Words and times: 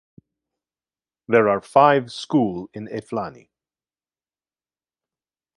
There 1.27 1.47
are 1.47 1.61
five 1.61 2.11
school 2.11 2.71
in 2.73 2.87
Eflani. 2.87 3.49